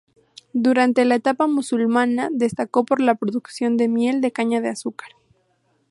Durante 0.55 1.05
la 1.05 1.13
etapa 1.13 1.45
musulmana 1.45 2.29
destacó 2.31 2.85
por 2.85 2.99
la 3.01 3.13
producción 3.13 3.77
de 3.77 3.87
miel 3.87 4.19
de 4.19 4.31
caña 4.31 4.59
de 4.59 4.69
azúcar. 4.69 5.09